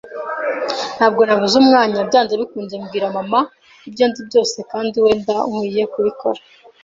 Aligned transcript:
Ntabwo 0.97 1.21
nabuze 1.23 1.55
umwanya, 1.63 1.99
byanze 2.09 2.33
bikunze, 2.41 2.73
mbwira 2.83 3.07
mama 3.17 3.39
ibyo 3.87 4.05
nzi 4.09 4.21
byose, 4.29 4.57
kandi 4.71 4.95
wenda 5.03 5.35
nkwiye 5.49 5.83
kubikora 5.93 6.39